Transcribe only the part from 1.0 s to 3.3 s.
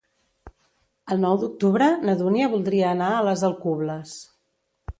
El nou d'octubre na Dúnia voldria anar a